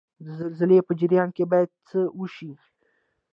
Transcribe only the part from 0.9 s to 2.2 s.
جریان کې باید څه